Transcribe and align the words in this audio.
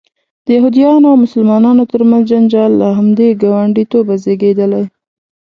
د 0.45 0.47
یهودانو 0.57 1.05
او 1.11 1.17
مسلمانانو 1.23 1.83
ترمنځ 1.91 2.23
جنجال 2.31 2.71
له 2.81 2.87
همدې 2.97 3.29
ګاونډیتوبه 3.43 4.15
زیږېدلی. 4.23 4.83